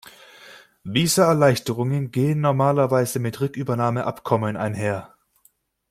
Visaerleichterungen 0.83 2.09
gehen 2.09 2.41
normalerweise 2.41 3.19
mit 3.19 3.39
Rückübernahmeabkommen 3.39 4.57
einher. 4.57 5.13